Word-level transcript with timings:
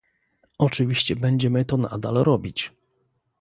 Oczywiście 0.57 1.15
będziemy 1.15 1.65
to 1.65 1.77
nadal 1.77 2.13
robić 2.13 2.71